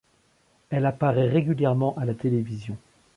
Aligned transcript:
Elle 0.71 0.87
apparaît 0.87 1.27
régulièrement 1.29 1.95
à 1.95 2.05
la 2.05 2.15
télévision. 2.15 2.75